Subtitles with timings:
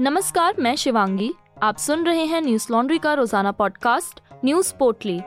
[0.00, 1.30] नमस्कार, मैं शिवांगी।
[1.62, 5.18] आप सुन रहे हैं न्यूज़ लॉन्ड्री का रोज़ाना पॉडकास्ट न्यूज़ पोर्टली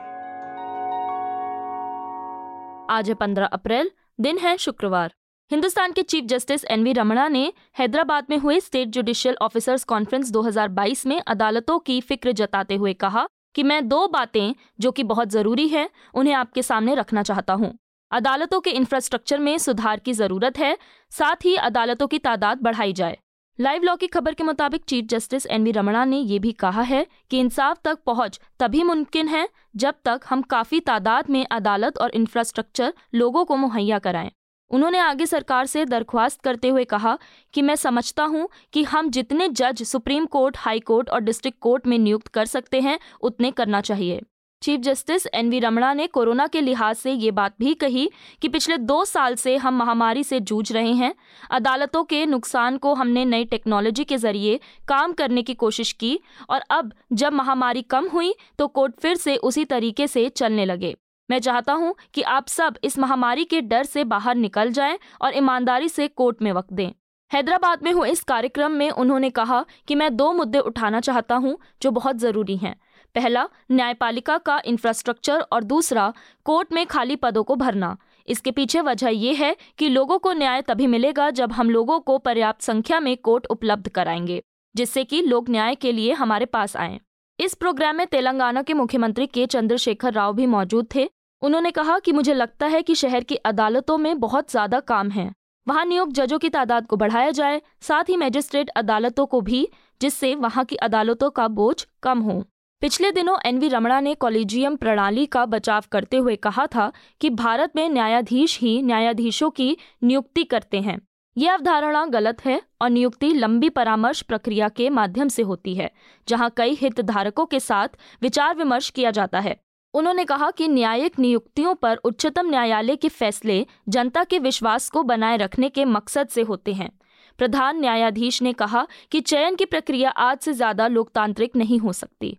[2.94, 5.14] आज है पंद्रह अप्रैल, दिन है शुक्रवार।
[5.50, 10.30] हिंदुस्तान के chief justice N V Ramana ने हैदराबाद में हुए स्टेट जुडिशियल ऑफिसर्स कॉन्फ्रेंस
[10.30, 15.28] 2022 में अदालतों की फ़िक्र जताते हुए कहा कि मैं दो बातें जो कि बहुत
[15.28, 17.72] ज़रूरी है, उन्हें आपके सामने रखना चाहता हूँ।
[18.12, 20.76] अदालतों के इंफ्रास्ट्रक्चर में सुधार की ज़रूरत है,
[21.10, 23.18] साथ ही अदालतों की तादाद बढ़ाई जाए।
[23.58, 26.82] लाइव लॉ की खबर के मुताबिक chief justice N V Ramana ने यह भी कहा
[26.82, 31.98] है कि इंसाफ तक पहुँच तभी मुमकिन है जब तक हम काफ़ी तादाद में अदालत
[31.98, 34.30] और इंफ्रास्ट्रक्चर लोगों को मुहैया कराएँ।
[34.70, 37.18] उन्होंने आगे सरकार से दरख्वास्त करते हुए कहा
[37.54, 41.86] कि मैं समझता हूँ कि हम जितने जज सुप्रीम कोर्ट, हाई कोर्ट और डिस्ट्रिक्ट कोर्ट
[41.86, 44.22] में नियुक्त कर सकते हैं, उतने करना चाहिए।
[44.62, 48.08] Chief justice N V Ramana ने कोरोना के लिहाज से ये बात भी कही
[48.42, 51.14] कि पिछले दो साल से हम महामारी से जूझ रहे हैं।
[51.50, 54.58] अदालतों के नुकसान को हमने नई टेक्नोलॉजी के ज़रिए
[54.88, 56.18] काम करने की कोशिश की
[56.50, 60.94] और अब जब महामारी कम हुई तो कोर्ट फिर से उसी तरीके से चलने लगे।
[61.28, 65.36] मैं चाहता हूँ कि आप सब इस महामारी के डर से बाहर निकल जाएँ और
[65.36, 66.90] ईमानदारी से कोर्ट में वक्त दें।
[67.30, 71.58] हैदराबाद में हुए इस कार्यक्रम में उन्होंने कहा कि मैं दो मुद्दे उठाना चाहता हूँ
[71.82, 72.74] जो बहुत ज़रूरी हैं।
[73.14, 76.12] पहला, न्यायपालिका का इंफ्रास्ट्रक्चर और दूसरा
[76.44, 77.96] कोर्ट में खाली पदों को भरना।
[78.28, 82.18] इसके पीछे वजह यह है कि लोगों को न्याय तभी मिलेगा जब हम लोगों को
[82.18, 84.42] पर्याप्त संख्या में कोर्ट उपलब्ध कराएँगे,
[84.74, 87.00] जिससे कि लोग न्याय के लिए हमारे पास आए।
[87.38, 91.08] इस प्रोग्राम में तेलंगाना के मुख्यमंत्री के चंद्रशेखर राव भी मौजूद थे।
[91.42, 95.32] उन्होंने कहा कि मुझे लगता है कि शहर की अदालतों में बहुत ज़्यादा काम है।
[95.66, 99.68] वहाँ नियुक्त जजों की तादाद को बढ़ाया जाए, साथ ही मैजिस्ट्रेट अदालतों को भी,
[100.00, 102.44] जिससे वहाँ की अदालतों का बोझ कम हो।
[102.82, 107.72] पिछले दिनों एनवी रमणा ने कॉलेजियम प्रणाली का बचाव करते हुए कहा था कि भारत
[107.76, 110.98] में न्यायाधीश ही न्यायाधीशों की नियुक्ति करते हैं।
[111.36, 115.90] यह अवधारणा गलत है और नियुक्ति लंबी परामर्श प्रक्रिया के माध्यम से होती है,
[116.28, 119.58] जहाँ कई हितधारकों के साथ विचार विमर्श किया जाता है।
[119.94, 125.36] उन्होंने कहा कि न्यायिक नियुक्तियों पर उच्चतम न्यायालय के फैसले जनता के विश्वास को बनाए
[125.36, 126.90] रखने के मकसद से होते हैं।
[127.38, 132.38] प्रधान न्यायाधीश ने कहा कि चयन की प्रक्रिया आज से ज़्यादा लोकतांत्रिक नहीं हो सकती।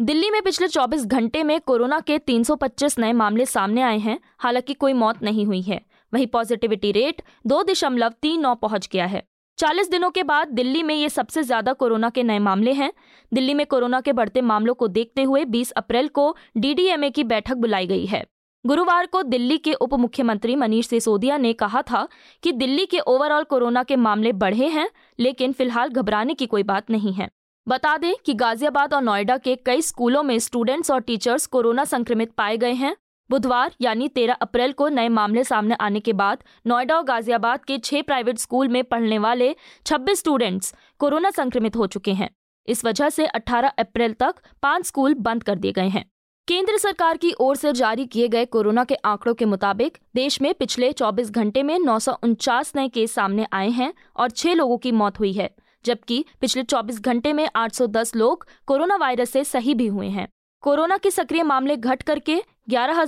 [0.00, 4.74] दिल्ली में पिछले 24 घंटे में कोरोना के 325 नए मामले सामने आए हैं, हालाँकि
[4.74, 5.80] कोई मौत नहीं हुई है।
[6.12, 9.22] वहीं पॉजिटिविटी रेट दो दशमलव तीन नौ पहुँच गया है।
[9.58, 12.92] 40 दिनों के बाद दिल्ली में ये सबसे ज़्यादा कोरोना के नए मामले हैं।
[13.32, 17.56] दिल्ली में कोरोना के बढ़ते मामलों को देखते हुए 20 अप्रैल को डीडीएमए की बैठक
[17.56, 18.24] बुलाई गई है।
[18.66, 22.06] गुरुवार को दिल्ली के उप मुख्यमंत्री मनीष सिसोदिया ने कहा था
[22.42, 26.90] कि दिल्ली के ओवरऑल कोरोना के मामले बढ़े हैं, लेकिन फ़िलहाल घबराने की कोई बात
[26.90, 27.28] नहीं है।
[27.66, 32.30] बता दें कि गाजियाबाद और नोएडा के कई स्कूलों में स्टूडेंट्स और टीचर्स कोरोना संक्रमित
[32.32, 32.94] पाए गए हैं।
[33.30, 37.78] बुधवार, यानी 13 अप्रैल को नए मामले सामने आने के बाद नोएडा और गाजियाबाद के
[37.78, 39.54] छह प्राइवेट स्कूल में पढ़ने वाले
[39.86, 42.30] 26 स्टूडेंट्स कोरोना संक्रमित हो चुके हैं।
[42.68, 46.04] इस वजह से 18 अप्रैल तक पाँच स्कूल बंद कर दिए गए हैं।
[46.48, 50.52] केंद्र सरकार की ओर से जारी किए गए कोरोना के आंकड़ों के मुताबिक देश में
[50.54, 54.78] पिछले 24 घंटे में नौ सौ उनचास नए केस सामने आए हैं और छह लोगों
[54.78, 55.54] की मौत हुई है।
[55.84, 60.28] जबकि पिछले 24 घंटे में 810 लोग कोरोना वायरस से सही भी हुए हैं।
[60.62, 63.02] कोरोना के सक्रिय मामले घट करके ग्यारह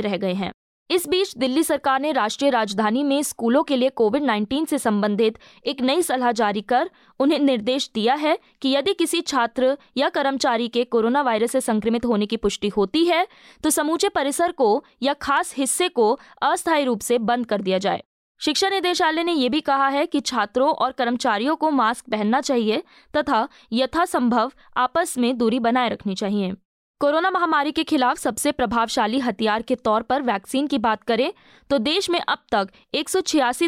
[0.00, 0.52] रह गए हैं।
[0.90, 5.38] इस बीच दिल्ली सरकार ने राष्ट्रीय राजधानी में स्कूलों के लिए कोविड 19 से संबंधित
[5.66, 10.68] एक नई सलाह जारी कर उन्हें निर्देश दिया है कि यदि किसी छात्र या कर्मचारी
[10.68, 13.26] के कोरोना वायरस से संक्रमित होने की पुष्टि होती है
[13.62, 18.02] तो समूचे परिसर को या खास हिस्से को अस्थायी रूप से बंद कर दिया जाए।
[18.40, 22.82] शिक्षा निदेशालय ने यह भी कहा है कि छात्रों और कर्मचारियों को मास्क पहनना चाहिए
[23.16, 26.52] तथा यथासंभव आपस में दूरी बनाए रखनी चाहिए।
[27.00, 31.32] कोरोना महामारी के खिलाफ सबसे प्रभावशाली हथियार के तौर पर वैक्सीन की बात करें
[31.70, 33.08] तो देश में अब तक एक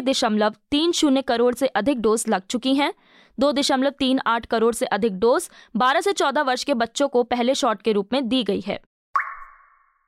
[0.03, 2.93] दशमलव तीन शून्य करोड़ से अधिक डोज लग चुकी हैं।
[3.37, 7.23] दो दशमलव तीन आठ करोड़ से अधिक डोज 12 से 14 वर्ष के बच्चों को
[7.23, 8.79] पहले शॉट के रूप में दी गई है।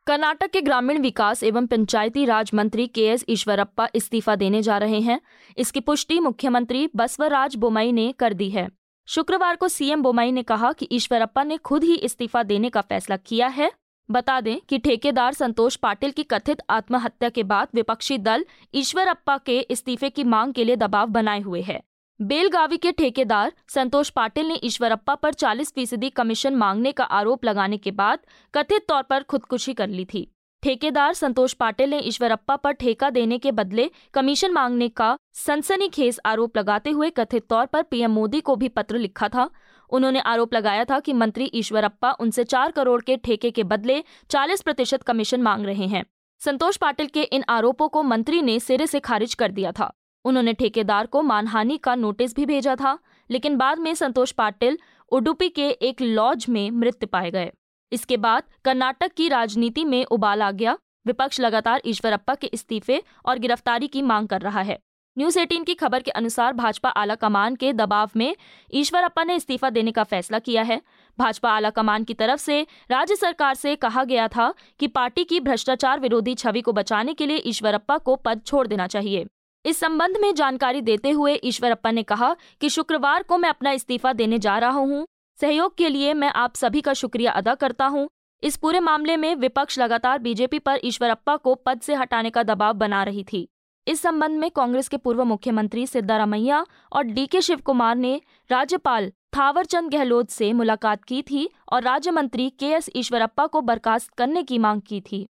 [0.10, 5.00] कर्नाटक के ग्रामीण विकास एवं पंचायती राज मंत्री के एस ईश्वरप्पा इस्तीफा देने जा रहे
[5.00, 5.20] हैं।
[5.58, 8.68] इसकी पुष्टि मुख्यमंत्री बसवराज बोमई ने कर दी है।
[9.08, 13.18] शुक्रवार को सीएम बोमई ने कहा कि ईश्वरप्पा ने खुद ही इस्तीफा देने का फैसला
[13.18, 13.72] किया है।
[14.10, 19.60] बता दें कि ठेकेदार संतोष पाटिल की कथित आत्महत्या के बाद विपक्षी दल ईश्वरप्पा के
[19.60, 21.82] इस्तीफे की मांग के लिए दबाव बनाए हुए है।
[22.20, 27.78] बेलगावी के ठेकेदार संतोष पाटिल ने ईश्वरप्पा पर 40 फ़ीसदी कमीशन मांगने का आरोप लगाने
[27.78, 28.20] के बाद
[28.54, 30.26] कथित तौर पर खुदकुशी कर ली थी।
[30.64, 36.58] ठेकेदार संतोष पाटिल ने ईश्वरप्पा पर ठेका देने के बदले कमीशन मांगने का सनसनीखेज आरोप
[36.58, 39.50] लगाते हुए कथित तौर पर पीएम मोदी को भी पत्र लिखा था।
[39.90, 44.62] उन्होंने आरोप लगाया था कि मंत्री ईश्वरप्पा उनसे चार करोड़ के ठेके के बदले चालीस
[44.62, 46.04] प्रतिशत कमीशन मांग रहे हैं।
[46.42, 49.92] संतोष पाटिल के इन आरोपों को मंत्री ने सिरे से खारिज कर दिया था।
[50.26, 52.98] उन्होंने ठेकेदार को मानहानि का नोटिस भी भेजा था,
[53.30, 54.78] लेकिन बाद में संतोष पाटिल
[55.12, 57.52] उडुपी के एक लॉज में मृत्यु पाए गए।
[57.92, 60.78] इसके बाद कर्नाटक की राजनीति में उबाल आ गया।
[61.08, 64.80] विपक्ष लगातार ईश्वरप्पा के इस्तीफे और गिरफ्तारी की मांग कर रहा है।
[65.18, 68.36] न्यूज़ 18 की खबर के अनुसार भाजपा आला कमान के दबाव में
[68.74, 70.82] ईश्वरप्पा ने इस्तीफा देने का फैसला किया है।
[71.18, 72.62] भाजपा आला कमान की तरफ़ से
[72.92, 77.26] राज्य सरकार से कहा गया था कि पार्टी की भ्रष्टाचार विरोधी छवि को बचाने के
[77.26, 79.26] लिए ईश्वरप्पा को पद छोड़ देना चाहिए।
[79.66, 84.14] इस संबंध में जानकारी देते हुए ईश्वरप्पा ने कहा कि शुक्रवार को मैं अपना इस्तीफा
[84.14, 85.06] देने जा रहा हूँ।
[85.40, 88.08] सहयोग के लिए मैं आप सभी का शुक्रिया अदा करता हूँ।
[88.44, 92.74] इस पूरे मामले में विपक्ष लगातार बीजेपी पर ईश्वरप्पा को पद से हटाने का दबाव
[92.74, 93.48] बना रही थी।
[93.88, 99.12] इस संबंध में कांग्रेस के पूर्व मुख्यमंत्री सिद्धारामैया और डी के शिव कुमार ने राज्यपाल
[99.38, 104.44] थावरचंद गहलोत से मुलाकात की थी और राज्य मंत्री के एस ईश्वरप्पा को बर्खास्त करने
[104.44, 105.28] की मांग की थी।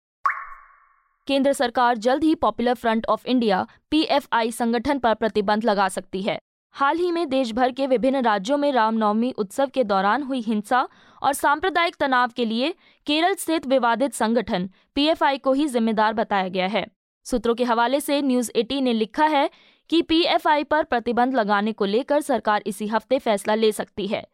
[1.27, 6.37] केंद्र सरकार जल्द ही popular front of India PFI संगठन पर प्रतिबंध लगा सकती है।
[6.75, 10.87] हाल ही में देश भर के विभिन्न राज्यों में रामनवमी उत्सव के दौरान हुई हिंसा
[11.21, 12.73] और सांप्रदायिक तनाव के लिए
[13.07, 16.85] केरल स्थित विवादित संगठन पीएफआई को ही जिम्मेदार बताया गया है।
[17.25, 19.49] सूत्रों के हवाले से न्यूज़ एटी ने लिखा है
[19.89, 24.25] कि पीएफआई पर प्रतिबंध लगाने को लेकर सरकार इसी हफ़्ते फैसला ले सकती है।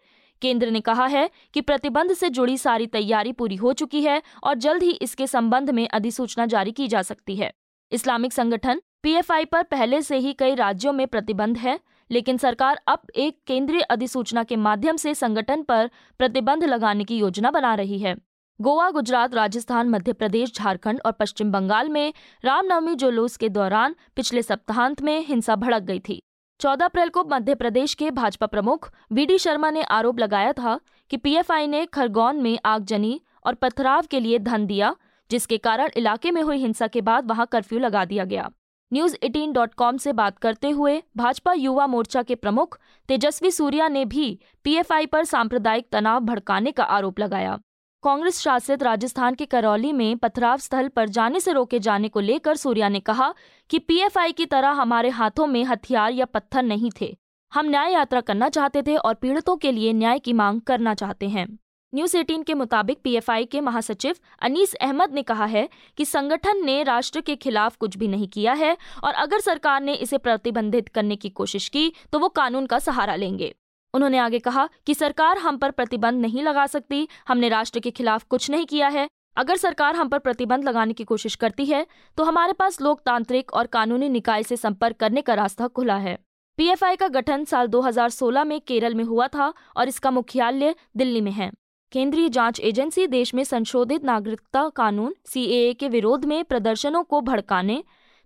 [0.41, 4.55] केंद्र ने कहा है कि प्रतिबंध से जुड़ी सारी तैयारी पूरी हो चुकी है और
[4.55, 7.53] जल्द ही इसके संबंध में अधिसूचना जारी की जा सकती है।
[7.91, 11.79] इस्लामिक संगठन पीएफआई पर पहले से ही कई राज्यों में प्रतिबंध है,
[12.11, 15.89] लेकिन सरकार अब एक केंद्रीय अधिसूचना के माध्यम से संगठन पर
[16.19, 18.15] प्रतिबंध लगाने की योजना बना रही है।
[18.59, 22.13] गोवा, गुजरात, राजस्थान, मध्य प्रदेश, झारखंड और पश्चिम बंगाल में
[22.43, 26.21] रामनवमी जुलूस के दौरान पिछले सप्ताहांत में हिंसा भड़क गई थी।
[26.61, 30.79] 14 अप्रैल को मध्य प्रदेश के भाजपा प्रमुख वी डी शर्मा ने आरोप लगाया था
[31.11, 34.95] कि पीएफआई ने खरगोन में आगजनी और पथराव के लिए धन दिया,
[35.29, 38.49] जिसके कारण इलाके में हुई हिंसा के बाद वहाँ कर्फ्यू लगा दिया गया।
[38.91, 42.79] न्यूज़ 18 डॉट कॉम से बात करते हुए भाजपा युवा मोर्चा के प्रमुख
[43.09, 47.59] तेजस्वी सूर्या ने भी पीएफआई पर सांप्रदायिक तनाव भड़काने का आरोप लगाया।
[48.03, 52.55] कांग्रेस शासित राजस्थान के करौली में पथराव स्थल पर जाने से रोके जाने को लेकर
[52.55, 53.33] सूर्या ने कहा
[53.69, 57.15] कि पीएफआई की तरह हमारे हाथों में हथियार या पत्थर नहीं थे।
[57.51, 61.29] हम न्याय यात्रा करना चाहते थे और पीड़ितों के लिए न्याय की मांग करना चाहते
[61.29, 61.47] हैं।
[61.93, 66.83] न्यूज़ 18 के मुताबिक पीएफआई के महासचिव अनीस अहमद ने कहा है कि संगठन ने
[66.83, 71.15] राष्ट्र के खिलाफ कुछ भी नहीं किया है और अगर सरकार ने इसे प्रतिबंधित करने
[71.15, 73.55] की कोशिश की तो वो कानून का सहारा लेंगे।
[73.93, 78.23] उन्होंने आगे कहा कि सरकार हम पर प्रतिबंध नहीं लगा सकती। हमने राष्ट्र के खिलाफ
[78.23, 79.07] कुछ नहीं किया है।
[79.37, 81.85] अगर सरकार हम पर प्रतिबंध लगाने की कोशिश करती है
[82.17, 86.17] तो हमारे पास लोकतांत्रिक और कानूनी निकाय से संपर्क करने का रास्ता खुला है।
[86.57, 91.31] पीएफआई का गठन साल 2016 में केरल में हुआ था और इसका मुख्यालय दिल्ली में
[91.31, 91.49] है।
[91.91, 97.83] केंद्रीय जाँच एजेंसी देश में संशोधित नागरिकता कानून सी के विरोध में प्रदर्शनों को भड़काने,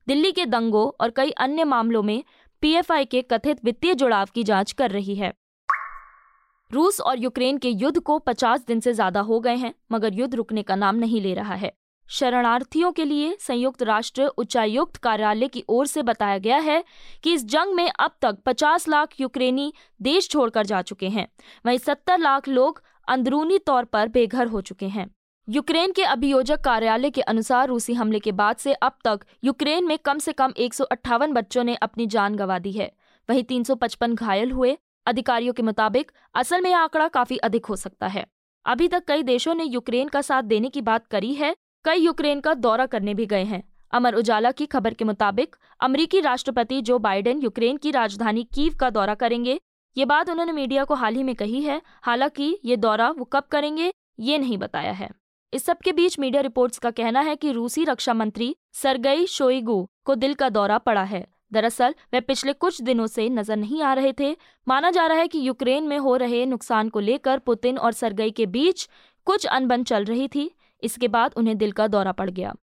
[0.08, 2.24] दिल्ली के दंगों और कई अन्य मामलों में
[2.64, 5.34] पीएफआई के कथित वित्तीय जुड़ाव की जाँच कर रही है।
[6.72, 10.34] रूस और यूक्रेन के युद्ध को 50 दिन से ज़्यादा हो गए हैं, मगर युद्ध
[10.36, 11.72] रुकने का नाम नहीं ले रहा है।
[12.08, 16.84] शरणार्थियों के लिए संयुक्त राष्ट्र उच्चायुक्त कार्यालय की ओर से बताया गया है
[17.24, 19.72] कि इस जंग में अब तक 50 लाख यूक्रेनी
[20.02, 21.28] देश छोड़कर जा चुके हैं।
[21.66, 25.10] वहीं 70 लाख लोग अंदरूनी तौर पर बेघर हो चुके हैं।
[25.48, 29.98] यूक्रेन के अभियोजक कार्यालय के अनुसार रूसी हमले के बाद से अब तक यूक्रेन में
[29.98, 32.92] कम से कम एक सौ अट्ठावन बच्चों ने अपनी जान गंवा दी है।
[33.30, 38.26] वहीं 355 घायल हुए अधिकारियों के मुताबिक, असल में आंकड़ा काफ़ी अधिक हो सकता है।
[38.66, 42.40] अभी तक कई देशों ने यूक्रेन का साथ देने की बात करी है, कई यूक्रेन
[42.40, 47.00] का दौरा करने भी गए हैं। अमर उजाला की खबर के मुताबिक, अमरीकी राष्ट्रपति जो
[47.00, 49.60] बाइडेन यूक्रेन की राजधानी कीव का दौरा करेंगे,
[49.98, 53.44] ये बात उन्होंने मीडिया को हाल ही में कही है, हालाँकि ये दौरा वो कब
[53.44, 55.10] करेंगे, ये नहीं बताया है।
[55.54, 59.88] इस सब के बीच मीडिया रिपोर्ट्स का कहना है कि रूसी रक्षा मंत्री सरगई शोइगु
[60.06, 63.94] को दिल का दौरा पड़ा है। दरअसल वे पिछले कुछ दिनों से नज़र नहीं आ
[63.94, 64.36] रहे थे।
[64.68, 68.32] माना जा रहा है कि यूक्रेन में हो रहे नुकसान को लेकर पुतिन और सरगई
[68.32, 68.88] के बीच
[69.28, 70.50] कुछ अनबन चल रही थी।
[70.84, 72.54] इसके बाद उन्हें दिल का दौरा पड़ गया।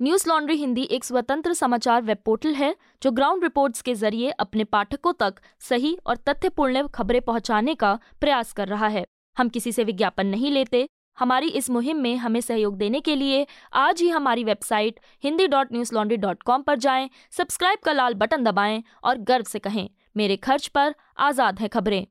[0.00, 4.64] न्यूज़ लॉन्ड्री हिंदी एक स्वतंत्र समाचार वेब पोर्टल है, जो ग्राउंड रिपोर्ट्स के ज़रिए अपने
[4.66, 9.04] पाठकों तक सही और तथ्यपूर्ण खबरें पहुँचाने का प्रयास कर रहा है।
[9.36, 10.86] हम किसी से विज्ञापन नहीं लेते
[11.18, 15.72] हमारी इस मुहिम में हमें सहयोग देने के लिए आज ही हमारी website Hindi dot
[15.72, 19.88] news laundry dot com पर जाएँ, सब्सक्राइब का लाल बटन दबाएँ और गर्व से कहें
[20.16, 22.06] मेरे खर्च पर आज़ाद है खबरें।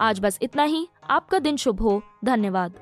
[0.00, 2.78] आज बस इतना ही आपका दिन शुभ हो धन्यवाद।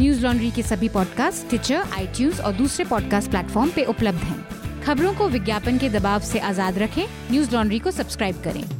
[0.00, 5.14] न्यूज़ लॉन्ड्री के सभी पॉडकास्ट ट्विटर आई और दूसरे पॉडकास्ट प्लेटफॉर्म पे उपलब्ध हैं। खबरों
[5.14, 8.77] को विज्ञापन के दबाव से आज़ाद रखें न्यूज़ लॉन्ड्री को सब्सक्राइब करें।